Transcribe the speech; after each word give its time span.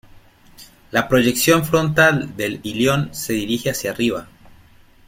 La 0.91 1.07
proyección 1.07 1.63
frontal 1.63 2.35
del 2.35 2.59
ilion 2.63 3.13
se 3.13 3.33
dirige 3.33 3.69
hacia 3.69 3.91
arriba. 3.91 4.27